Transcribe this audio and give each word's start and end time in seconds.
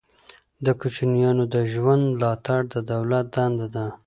د 0.65 0.67
کوچیانو 0.79 1.43
د 1.53 1.55
ژوند 1.73 2.03
ملاتړ 2.13 2.59
د 2.73 2.75
دولت 2.91 3.25
دنده 3.35 3.67
ده. 3.75 3.85